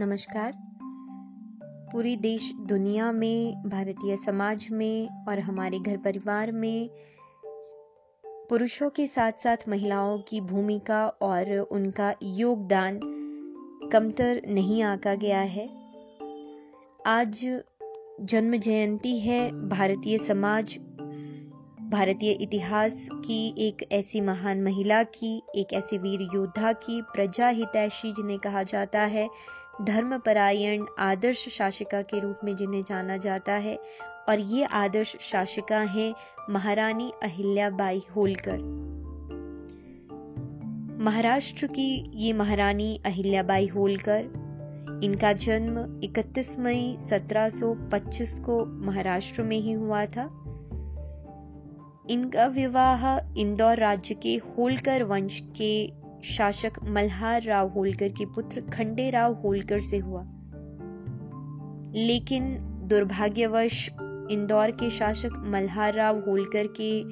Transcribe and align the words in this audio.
नमस्कार। 0.00 0.52
पूरी 1.92 2.16
देश 2.16 2.52
दुनिया 2.54 3.12
में, 3.12 3.62
भारतीय 3.68 4.16
समाज 4.16 4.68
में 4.72 5.24
और 5.28 5.38
हमारे 5.38 5.78
घर 5.78 5.96
परिवार 5.96 6.52
में 6.52 6.90
पुरुषों 8.26 8.90
के 8.90 9.06
साथ 9.06 9.32
साथ 9.32 9.56
महिलाओं 9.68 10.18
की 10.18 10.40
भूमिका 10.40 11.08
और 11.08 11.58
उनका 11.58 12.14
योगदान 12.22 13.00
कमतर 13.92 14.42
नहीं 14.48 14.82
आका 14.82 15.14
गया 15.14 15.40
है। 15.40 15.68
आज 17.06 17.62
जन्म 18.20 18.56
जयंती 18.56 19.20
है, 19.20 19.68
भारतीय 19.68 20.18
समाज, 20.18 20.78
भारतीय 21.90 22.32
इतिहास 22.32 23.08
की 23.12 23.54
एक 23.58 23.88
ऐसी 23.92 24.20
महान 24.20 24.62
महिला 24.62 25.02
की, 25.02 25.42
एक 25.56 25.72
ऐसी 25.72 25.98
वीर 25.98 26.20
योद्धा 26.34 26.72
की, 26.72 27.02
प्रजा 27.02 27.48
हितैषी 27.48 28.12
जिन्हें 28.12 28.38
कहा 28.38 28.62
जाता 28.62 29.00
है। 29.00 29.28
धर्मपरायण 29.82 30.84
आदर्श 30.98 31.48
शासिका 31.48 32.02
के 32.02 32.20
रूप 32.20 32.40
में 32.44 32.56
जिन्हें 32.56 32.84
जाना 32.84 33.16
जाता 33.16 33.52
है, 33.52 33.78
और 34.28 34.40
ये 34.40 34.64
आदर्श 34.64 35.16
शासिका 35.20 35.78
हैं 35.78 36.14
महारानी 36.50 37.12
अहिल्याबाई 37.22 38.02
होलकर। 38.16 38.58
महाराष्ट्र 41.00 41.66
की 41.66 42.12
ये 42.14 42.32
महारानी 42.32 43.00
अहिल्याबाई 43.06 43.66
होलकर, 43.66 44.24
इनका 45.04 45.32
जन्म 45.32 46.00
31 46.04 46.58
मई 46.58 46.96
1725 46.98 48.38
को 48.38 48.64
महाराष्ट्र 48.64 49.42
में 49.42 49.56
ही 49.56 49.72
हुआ 49.72 50.06
था। 50.06 50.44
इनका 52.10 52.46
विवाह 52.46 53.18
इंदौर 53.40 53.76
राज्य 53.76 54.14
के 54.14 54.36
होलकर 54.36 55.02
वंश 55.02 55.42
के 55.56 55.97
शासक 56.24 56.72
मल्हार 56.84 57.42
राव 57.42 57.68
होलकर 57.68 58.08
के 58.08 58.26
पुत्र 58.26 58.60
खंडे 58.60 59.10
राव 59.10 59.34
होलकर 59.34 59.80
से 59.80 59.98
हुआ। 59.98 60.22
लेकिन 61.94 62.58
दुर्भाग्यवश 62.88 63.90
इंदौर 64.30 64.70
के 64.70 64.90
शासक 64.90 65.30
मल्हार 65.38 65.94
राव 65.94 66.20
होलकर 66.20 66.66
के 66.66 67.02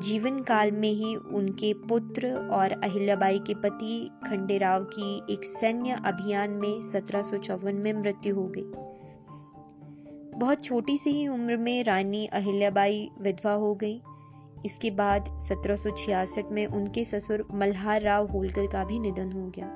जीवन 0.00 0.42
काल 0.42 0.72
में 0.72 0.92
ही 0.92 1.16
उनके 1.16 1.74
पुत्र 1.74 2.32
और 2.32 2.70
अहिल्याबाई 2.70 3.38
के 3.38 3.54
पति 3.54 4.10
खंडेराव 4.26 4.84
की 4.84 5.22
एक 5.30 5.44
सैन्य 5.44 5.90
अभियान 5.90 6.50
में 6.50 6.82
सत्रह 6.82 7.22
में 7.72 7.92
मृत्यु 7.92 8.34
हो 8.34 8.52
गई। 8.56 8.64
बहुत 10.38 10.64
छोटी 10.64 10.98
सी 10.98 11.10
ही 11.10 11.28
उम्र 11.28 11.56
में 11.56 11.84
रानी 11.84 12.26
अहिल्याबाई 12.26 13.10
विधवा 13.20 13.52
हो 13.52 13.74
गई। 13.74 14.02
इसके 14.66 14.90
बाद 14.90 15.38
1766 15.40 16.52
में 16.52 16.66
उनके 16.66 17.04
ससुर 17.04 17.48
मल्हार 17.52 18.02
राव 18.02 18.26
होलकर 18.26 18.66
का 18.66 18.84
भी 18.84 18.98
निधन 18.98 19.32
हो 19.32 19.52
गया। 19.56 19.66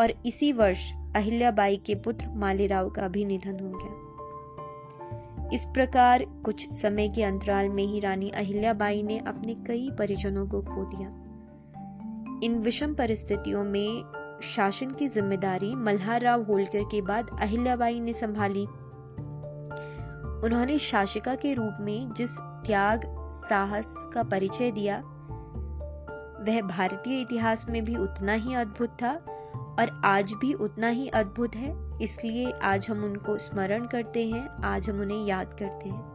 और 0.00 0.22
इसी 0.26 0.52
वर्ष 0.52 0.92
अहिल्याबाई 1.16 1.76
के 1.76 1.94
पुत्र 1.94 2.28
मालीराव 2.28 2.90
का 2.90 3.08
भी 3.08 3.24
निधन 3.24 3.60
हो 3.60 3.68
गया। 3.68 4.10
इस 5.52 5.64
प्रकार 5.64 6.24
कुछ 6.24 6.72
समय 6.72 7.08
के 7.08 7.22
अंतराल 7.22 7.68
में 7.68 7.84
ही 7.84 8.00
रानी 8.00 8.30
अहिल्याबाई 8.30 9.02
ने 9.02 9.18
अपने 9.18 9.54
कई 9.54 9.90
परिजनों 9.98 10.46
को 10.46 10.62
खो 10.62 10.84
दिया। 10.84 11.08
इन 12.44 12.58
विषम 12.58 12.94
परिस्थितियों 12.94 13.64
में 13.64 14.04
शासन 14.42 14.90
की 14.90 15.08
ज़िम्मेदारी 15.08 15.74
मल्हार 15.74 16.20
राव 16.20 16.42
होलकर 16.42 16.84
के 16.84 17.02
बाद 17.02 17.26
अहिल्याबाई 17.40 18.00
ने 18.00 18.12
संभाली। 18.12 18.64
उन्होंने 20.44 20.78
शासिका 20.78 21.34
के 21.34 21.54
रूप 21.54 21.76
में 21.80 22.14
जिस 22.14 22.36
त्याग 22.40 23.19
साहस 23.32 24.08
का 24.14 24.22
परिचय 24.22 24.70
दिया। 24.70 24.98
वह 26.40 26.62
भारतीय 26.62 27.20
इतिहास 27.20 27.66
में 27.68 27.84
भी 27.84 27.96
उतना 27.96 28.32
ही 28.32 28.54
अद्भुत 28.54 28.88
था 29.02 29.12
और 29.80 30.02
आज 30.04 30.32
भी 30.32 30.54
उतना 30.54 30.88
ही 30.88 31.08
अद्भुत 31.08 31.56
है। 31.56 31.90
इसलिए 32.02 32.50
आज 32.50 32.88
हम 32.88 33.04
उनको 33.04 33.38
स्मरण 33.38 33.86
करते 33.86 34.28
हैं, 34.28 34.48
आज 34.64 34.90
हम 34.90 35.00
उन्हें 35.00 35.26
याद 35.26 35.54
करते 35.54 35.88
हैं। 35.88 36.10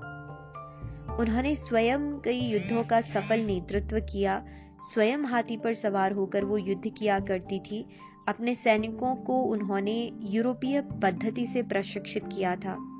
उन्होंने 1.17 1.55
स्वयं 1.55 2.19
कई 2.19 2.39
युद्धों 2.39 2.83
का 2.83 3.01
सफल 3.01 3.39
नेतृत्व 3.39 3.99
किया। 3.99 4.45
स्वयं 4.81 5.19
हाथी 5.19 5.57
पर 5.57 5.73
सवार 5.73 6.11
होकर 6.11 6.45
वो 6.45 6.57
युद्ध 6.57 6.91
किया 6.97 7.19
करती 7.19 7.59
थी। 7.59 7.89
अपने 8.27 8.55
सैनिकों 8.55 9.15
को 9.15 9.41
उन्होंने 9.41 10.11
यूरोपीय 10.23 10.81
पद्धति 10.81 11.47
से 11.47 11.63
प्रशिक्षित 11.63 12.29
किया 12.35 12.55
था। 12.55 12.94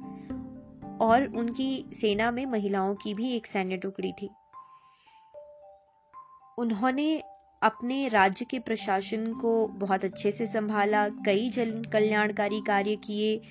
और 1.01 1.27
उनकी 1.37 1.85
सेना 1.93 2.31
में 2.31 2.45
महिलाओं 2.45 2.95
की 2.95 3.13
भी 3.13 3.35
एक 3.35 3.47
सैन्य 3.47 3.77
टुकड़ी 3.77 4.11
थी। 4.11 4.29
उन्होंने 6.57 7.23
अपने 7.63 8.07
राज्य 8.07 8.45
के 8.45 8.59
प्रशासन 8.59 9.33
को 9.33 9.67
बहुत 9.67 10.05
अच्छे 10.05 10.31
से 10.31 10.47
संभाला, 10.47 11.09
कई 11.09 11.49
जन 11.49 11.83
कल्याणकारी 11.83 12.61
कार्य 12.61 12.95
किए। 12.95 13.41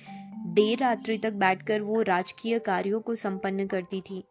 देर 0.47 0.79
रात्रि 0.79 1.17
तक 1.17 1.33
बैठकर 1.33 1.81
वो 1.81 2.01
राजकीय 2.01 2.59
कार्यों 2.59 3.01
को 3.01 3.15
संपन्न 3.15 3.67
करती 3.67 4.01
थी। 4.01 4.23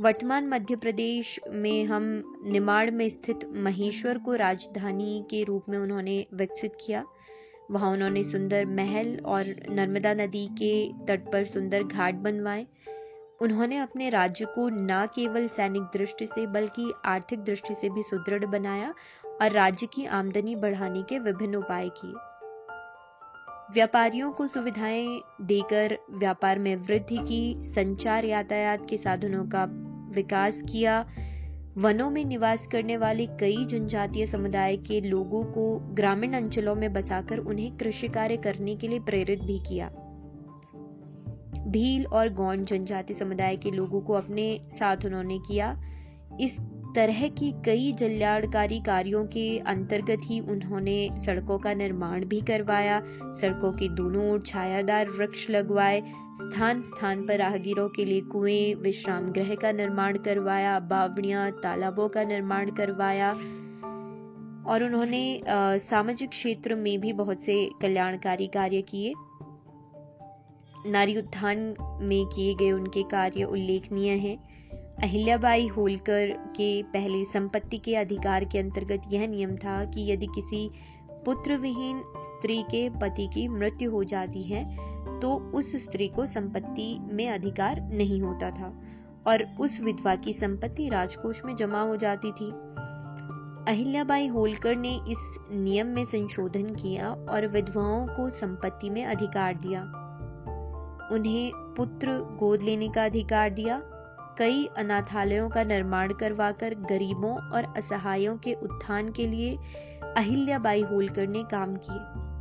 वर्तमान 0.00 0.48
मध्य 0.48 0.76
प्रदेश 0.76 1.40
में 1.48 1.84
हम 1.84 2.22
निमाड़ 2.46 2.90
में 2.90 3.08
स्थित 3.08 3.44
महेश्वर 3.44 4.18
को 4.18 4.34
राजधानी 4.34 5.24
के 5.30 5.44
रूप 5.44 5.64
में 5.68 5.78
उन्होंने 5.78 6.26
विकसित 6.34 6.72
किया। 6.86 7.04
वहाँ 7.72 7.92
उन्होंने 7.92 8.22
सुंदर 8.24 8.66
महल 8.66 9.18
और 9.26 9.54
नर्मदा 9.70 10.14
नदी 10.14 10.46
के 10.46 11.04
तट 11.06 11.32
पर 11.32 11.44
सुंदर 11.44 11.82
घाट 11.82 12.14
बनवाए। 12.14 12.66
उन्होंने 13.42 13.78
अपने 13.78 14.10
राज्य 14.10 14.44
को 14.44 14.68
न 14.68 15.06
केवल 15.14 15.46
सैनिक 15.46 15.82
दृष्टि 15.82 16.26
से 16.26 16.46
बल्कि 16.46 16.92
आर्थिक 17.04 17.40
दृष्टि 17.40 17.74
से 17.74 17.90
भी 17.90 18.02
सुदृढ़ 18.02 18.44
बनाया 18.44 18.94
और 19.42 19.50
राज्य 19.50 19.86
की 19.86 20.06
आमदनी 20.06 20.56
बढ़ाने 20.56 21.02
के 21.02 21.18
विभिन्न 21.18 21.54
उपाय 21.54 21.88
किए। 21.88 22.12
व्यापारियों 23.74 24.30
को 24.30 24.46
सुविधाएँ 24.46 25.20
देकर 25.40 25.98
व्यापार 26.10 26.58
में 26.58 26.76
वृद्धि 26.76 27.16
की, 27.16 27.54
संचार 27.58 28.24
यातायात 28.24 28.86
के 28.90 28.96
साधनों 28.96 29.44
का 29.44 29.64
विकास 30.14 30.62
किया 30.62 31.06
वनों 31.78 32.10
में 32.10 32.24
निवास 32.24 32.66
करने 32.66 32.96
वाले 32.96 33.26
कई 33.26 33.64
जनजातीय 33.64 34.26
समुदाय 34.26 34.76
के 34.76 35.00
लोगों 35.00 35.44
को 35.44 35.78
ग्रामीण 35.80 36.32
अंचलों 36.32 36.74
में 36.74 36.92
बसाकर 36.92 37.38
उन्हें 37.38 37.76
कृषि 37.76 38.08
कार्य 38.08 38.36
करने 38.36 38.76
के 38.76 38.88
लिए 38.88 39.00
प्रेरित 39.00 39.40
भी 39.40 39.58
किया। 39.58 39.88
भील 41.68 42.06
और 42.06 42.28
गौंड 42.28 42.66
जनजाति 42.66 43.14
समुदाय 43.14 43.56
के 43.56 43.70
लोगों 43.70 44.00
को 44.00 44.12
अपने 44.12 44.60
साथ 44.68 44.96
उन्होंने 45.04 45.38
किया। 45.38 45.82
इस 46.40 46.60
तरह 46.94 47.28
की 47.28 47.50
कई 47.64 47.92
जल्याणकारी 47.92 48.80
कार्यों 48.80 49.24
के 49.26 49.58
अंतर्गत 49.58 50.20
ही 50.24 50.40
उन्होंने 50.40 50.96
सड़कों 51.16 51.58
का 51.58 51.72
निर्माण 51.74 52.24
भी 52.24 52.40
करवाया, 52.40 53.00
सड़कों 53.32 53.72
के 53.72 53.88
दोनों 53.88 54.30
ओर 54.30 54.40
छायादार 54.40 55.08
वृक्ष 55.08 55.48
लगवाए 55.50 56.02
स्थान 56.34 56.80
स्थान 56.80 57.26
पर 57.26 57.38
राहगीरों 57.38 57.88
के 57.88 58.04
लिए 58.04 58.20
कुएँ, 58.20 58.74
विश्राम 58.74 59.26
गृह 59.26 59.54
का 59.54 59.72
निर्माण 59.72 60.18
करवाया, 60.18 60.78
बावड़ियाँ, 60.80 61.50
तालाबों 61.50 62.08
का 62.08 62.24
निर्माण 62.24 62.70
करवाया 62.70 63.32
और 64.66 64.82
उन्होंने 64.84 65.42
सामाजिक 65.80 66.30
क्षेत्र 66.30 66.74
में 66.74 67.00
भी 67.00 67.12
बहुत 67.12 67.42
से 67.42 67.70
कल्याणकारी 67.82 68.46
कार्य 68.46 68.82
किए। 68.82 69.14
नारी 70.86 71.16
उत्थान 71.16 71.58
में 72.02 72.24
किए 72.26 72.54
गए 72.54 72.72
उनके 72.72 73.02
कार्य 73.02 73.44
उल्लेखनीय 73.44 74.10
हैं। 74.10 74.38
अहिल्याबाई 74.98 75.66
होलकर 75.66 76.30
के 76.30 76.82
पहले 76.82 77.24
संपत्ति 77.24 77.78
के 77.78 77.96
अधिकार 77.96 78.44
के 78.44 78.58
अंतर्गत 78.58 79.02
यह 79.12 79.26
नियम 79.28 79.56
था 79.56 79.84
कि 79.84 80.12
यदि 80.12 80.26
किसी 80.26 80.70
पुत्र 81.24 81.56
विहीन 81.56 82.02
स्त्री 82.18 82.62
के 82.62 82.90
पति 82.90 83.26
की 83.26 83.48
मृत्यु 83.48 83.90
हो 83.90 84.04
जाती 84.04 84.42
है 84.42 84.64
तो 85.20 85.34
उस 85.34 85.76
स्त्री 85.76 86.08
को 86.08 86.26
संपत्ति 86.26 86.98
में 87.12 87.28
अधिकार 87.28 87.80
नहीं 87.80 88.20
होता 88.22 88.50
था 88.50 88.82
और 89.26 89.56
उस 89.60 89.80
विधवा 89.80 90.14
की 90.14 90.32
संपत्ति 90.32 90.88
राजकोष 90.88 91.44
में 91.44 91.56
जमा 91.56 91.80
हो 91.80 91.96
जाती 91.96 92.32
थी। 92.32 92.50
अहिल्याबाई 93.72 94.26
होलकर 94.26 94.76
ने 94.76 94.94
इस 95.08 95.38
नियम 95.52 95.86
में 95.86 96.04
संशोधन 96.04 96.74
किया 96.74 97.10
और 97.10 97.46
विधवाओं 97.46 98.06
को 98.06 98.30
संपत्ति 98.30 98.90
में 98.90 99.04
अधिकार 99.04 99.54
दिया। 99.54 99.82
उन्हें 101.12 101.50
पुत्र 101.54 102.12
गोद 102.38 102.62
लेने 102.62 102.88
का 102.88 103.04
अधिकार 103.04 103.50
दिया 103.50 103.82
कई 104.38 104.66
अनाथालयों 104.78 105.48
का 105.48 105.64
निर्माण 105.64 106.12
करवाकर 106.12 106.74
गरीबों 106.74 107.36
और 107.50 107.74
असहायों 107.76 108.36
के 108.36 108.54
उत्थान 108.54 109.08
के 109.08 109.26
लिए 109.26 109.56
अहिल्याबाई 110.16 110.82
होलकर 110.82 111.26
ने 111.26 111.42
काम 111.42 111.76
किए। 111.76 112.32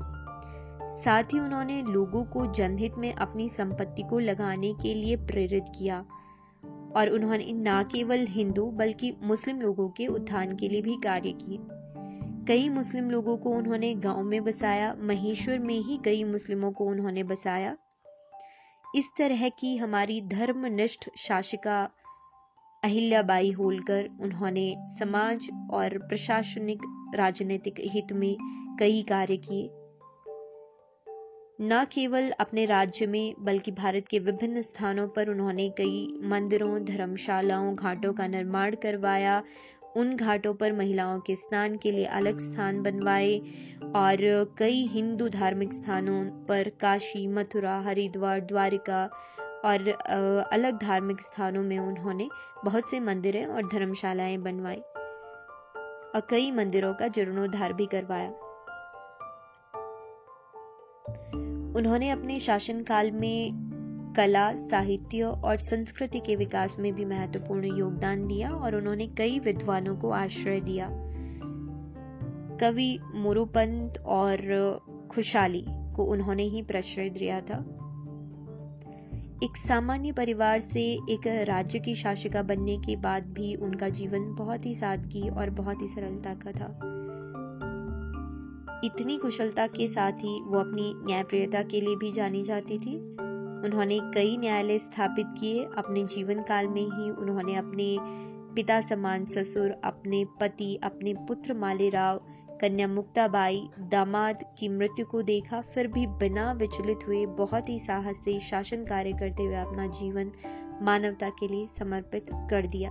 साथ 0.90 1.24
ही 1.24 1.40
उन्होंने 1.40 1.82
लोगों 1.82 2.26
को 2.26 2.46
जनहित 2.54 2.98
में 2.98 3.14
अपनी 3.14 3.50
संपत्ति 3.50 4.04
को 4.04 4.20
लगाने 4.20 4.74
के 4.74 4.94
लिए 4.94 5.16
प्रेरित 5.16 5.66
किया 5.80 6.06
और 6.96 7.10
उन्होंने 7.10 7.46
न 7.52 7.84
केवल 7.84 8.26
हिंदू 8.30 8.66
बल्कि 8.72 9.18
मुस्लिम 9.24 9.62
लोगों 9.62 9.90
के 9.90 10.08
उत्थान 10.08 10.56
के 10.56 10.70
लिए 10.70 10.82
भी 10.82 10.96
कार्य 10.96 11.32
किए। 11.32 11.60
कई 12.48 12.70
मुस्लिम 12.70 13.12
लोगों 13.12 13.38
को 13.38 13.50
उन्होंने 13.50 13.94
गाँव 13.96 14.24
में 14.24 14.44
बसाया, 14.44 14.96
महेश्वर 15.00 15.60
में 15.60 15.76
ही 15.76 16.00
कई 16.06 16.24
मुस्लिमों 16.24 16.72
को 16.72 16.86
उन्होंने 16.86 17.24
बसाया। 17.24 17.78
इस 18.96 19.12
तरह 19.18 19.50
की 19.50 19.78
हमारी 19.78 20.22
धर्मनिष्ठ 20.22 21.10
शासिका 21.18 21.90
अहिल्याबाई 22.84 23.52
होलकर, 23.52 24.10
उन्होंने 24.22 24.76
समाज 24.80 25.50
और 25.74 25.98
प्रशासनिक 25.98 27.12
राजनीतिक 27.16 27.76
हित 27.80 28.14
में 28.14 28.38
कई 28.80 29.02
कार्य 29.02 29.38
किए। 29.38 29.70
न 31.62 31.86
केवल 31.92 32.30
अपने 32.32 32.66
राज्य 32.66 33.08
में, 33.08 33.36
बल्कि 33.40 33.72
भारत 33.72 34.08
के 34.08 34.20
विभिन्न 34.20 34.62
स्थानों 34.62 35.08
पर 35.08 35.30
उन्होंने 35.30 35.70
कई 35.70 36.20
मंदिरों, 36.24 36.86
धर्मशालाओं, 36.86 37.76
घाटों 37.76 38.14
का 38.14 38.28
निर्माण 38.28 38.76
करवाया 38.76 39.44
उन 39.98 40.16
घाटों 40.16 40.54
पर 40.54 40.74
महिलाओं 40.74 41.20
के 41.20 41.36
स्नान 41.36 41.78
के 41.78 41.92
लिए 41.92 42.06
अलग 42.06 42.40
स्थान 42.40 42.82
बनवाए 42.84 43.38
और 43.96 44.18
कई 44.58 44.86
हिंदू 44.86 45.30
धार्मिक 45.30 45.74
स्थानों 45.74 46.46
पर 46.46 46.70
काशी, 46.70 47.28
मथुरा, 47.28 47.80
हरिद्वार, 47.80 48.40
द्वारिका 48.40 49.06
और 49.66 49.90
अलग 50.52 50.80
धार्मिक 50.82 51.22
स्थानों 51.22 51.64
में 51.64 51.80
उन्होंने 51.80 52.30
बहुत 52.66 52.90
से 52.90 53.00
मंदिरें 53.00 53.46
और 53.46 53.68
धर्मशालाएँ 53.68 54.38
बनवाई 54.38 54.82
और 56.16 56.28
कई 56.30 56.52
मंदिरों 56.52 56.94
का 56.94 57.08
जीर्णोद्धार 57.08 57.74
भी 57.74 57.86
करवाया। 57.86 58.30
उन्होंने 61.78 62.10
अपने 62.10 62.40
शासनकाल 62.40 63.12
में 63.12 63.71
कला, 64.16 64.54
साहित्य 64.54 65.24
और 65.24 65.58
संस्कृति 65.58 66.19
के 66.19 66.36
विकास 66.36 66.75
में 66.80 66.94
भी 66.94 67.06
महत्वपूर्ण 67.06 67.78
योगदान 67.78 68.28
दिया 68.28 68.50
और 68.50 68.75
उन्होंने 68.75 69.08
कई 69.08 69.40
विद्वानों 69.40 69.96
को 69.96 70.10
आश्रय 70.10 70.62
दिया। 70.62 70.90
कवि 72.62 73.00
मुरुपंत 73.16 73.98
और 73.98 74.38
खुशहाली 75.12 75.66
को 75.68 76.04
उन्होंने 76.04 76.44
ही 76.44 76.62
प्रश्रय 76.62 77.10
दिया 77.10 77.42
था। 77.42 77.78
एक 79.44 79.58
सामान्य 79.58 80.12
परिवार 80.12 80.60
से 80.60 80.84
एक 80.94 81.28
राज्य 81.28 81.80
की 81.80 81.96
शासिका 81.96 82.44
बनने 82.44 82.78
के 82.78 82.96
बाद 82.96 83.24
भी 83.24 83.56
उनका 83.56 83.90
जीवन 83.90 84.36
बहुत 84.36 84.66
ही 84.66 84.75
सादगी 84.75 85.30
और 85.30 85.50
बहुत 85.50 85.81
ही 85.81 85.88
सरलता 85.88 86.34
का 86.34 86.52
था। 86.52 86.88
इतनी 88.84 89.18
कुशलता 89.18 89.68
के 89.68 89.88
साथ 89.88 90.12
ही 90.12 90.42
वो 90.42 90.60
अपनी 90.60 90.94
न्यायप्रियता 91.06 91.62
के 91.63 91.81
लिए 91.81 91.96
भी 91.96 92.12
जानी 92.12 92.44
जाती 92.44 92.80
थी। 92.80 93.18
उन्होंने 93.66 94.00
कई 94.13 94.38
न्यायालय 94.38 94.80
स्थापित 94.80 95.25
किए। 95.40 95.63
अपने 95.78 96.04
जीवन 96.04 96.42
काल 96.42 96.68
में 96.68 96.81
ही 96.81 97.10
उन्होंने 97.12 97.56
अपने 97.56 97.98
पिता 98.56 98.81
समान 98.81 99.25
ससुर, 99.25 99.72
अपने 99.84 100.25
पति, 100.42 100.80
अपने 100.84 101.13
पुत्र 101.13 101.54
मालेराव 101.54 102.22
कन्या 102.62 102.88
मुक्ताबाई, 102.88 103.69
दामाद 103.80 104.44
की 104.60 104.69
मृत्यु 104.69 105.06
को 105.06 105.22
देखा। 105.22 105.62
फिर 105.62 105.88
भी 105.88 106.08
बिना 106.08 106.52
विचलित 106.52 107.00
हुए 107.08 107.25
बहुत 107.25 107.69
ही 107.69 107.80
साहस 107.80 108.18
से 108.18 108.40
शासन 108.40 108.86
कार्य 108.86 109.12
करते 109.12 109.44
हुए 109.44 109.56
अपना 109.56 109.88
जीवन 109.88 110.31
मानवता 110.81 111.30
के 111.30 111.48
लिए 111.48 111.68
समर्पित 111.68 112.25
कर 112.34 112.68
दिया। 112.68 112.90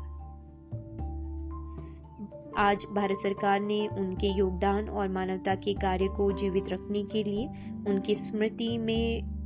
आज 2.56 2.86
भारत 2.92 3.16
सरकार 3.16 3.60
ने 3.60 3.88
उनके 3.88 4.26
योगदान 4.26 4.88
और 4.88 5.08
मानवता 5.08 5.54
के 5.54 5.74
कार्य 5.74 6.08
को 6.08 6.32
जीवित 6.32 6.68
रखने 6.68 7.02
के 7.02 7.24
लिए 7.24 7.46
उनकी 7.88 8.14
स्मृति 8.14 8.78
में 8.78 9.39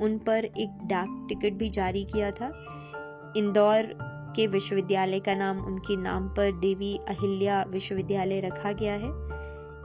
उन 0.00 0.18
पर 0.18 0.44
एक 0.44 0.78
डाक 0.84 1.26
टिकट 1.28 1.58
भी 1.58 1.70
जारी 1.70 2.04
किया 2.04 2.30
था। 2.30 2.52
इंदौर 3.36 3.82
के 4.36 4.46
विश्वविद्यालय 4.46 5.20
का 5.20 5.34
नाम 5.34 5.58
उनके 5.58 5.96
नाम 5.96 6.28
पर 6.28 6.52
देवी 6.52 6.96
अहिल्या 7.08 7.62
विश्वविद्यालय 7.68 8.40
रखा 8.40 8.72
गया 8.72 8.94
है। 8.94 9.10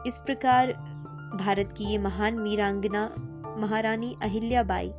इस 0.08 0.18
प्रकार 0.26 0.74
भारत 1.36 1.74
की 1.78 1.86
ये 1.86 1.98
महान 1.98 2.40
वीरांगना 2.40 3.10
महारानी 3.60 4.16
अहिल्याबाई 4.24 4.92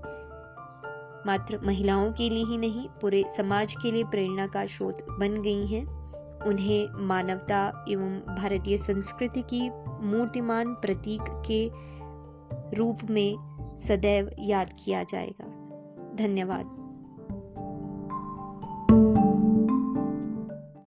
मात्र 1.27 1.61
महिलाओं 1.65 2.13
के 2.13 2.31
लिए 2.31 2.45
ही 2.45 2.57
नहीं, 2.57 2.89
पूरे 2.89 3.25
समाज 3.29 3.75
के 3.83 3.91
लिए 3.91 4.05
प्रेरणा 4.05 4.47
का 4.47 4.67
स्रोत 4.67 5.07
बन 5.11 5.43
गई 5.43 5.67
हैं। 5.67 5.85
उन्हें 6.47 7.07
मानवता 7.07 7.85
एवं 7.89 8.19
भारतीय 8.37 8.77
संस्कृति 8.77 9.43
की 9.43 9.71
मूर्तिमान 10.07 10.75
प्रतीक 10.75 11.23
के 11.51 11.71
रूप 12.77 12.99
में 13.11 13.56
सदैव 13.79 14.31
याद 14.39 14.73
किया 14.85 15.03
जाएगा। 15.03 15.47
धन्यवाद। 16.15 16.76